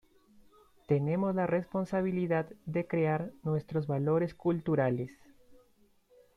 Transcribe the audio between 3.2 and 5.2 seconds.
nuestros valores culturales